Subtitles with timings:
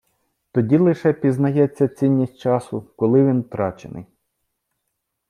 [0.51, 4.05] Тоді лише пізнається цінність часу, коли він втрачений.